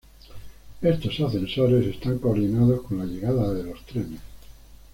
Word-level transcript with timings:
Estos 0.81 1.19
ascensores 1.19 1.85
están 1.85 2.17
coordinados 2.17 2.81
con 2.87 2.97
la 2.97 3.05
llegada 3.05 3.53
de 3.53 3.65
los 3.65 3.85
trenes. 3.85 4.19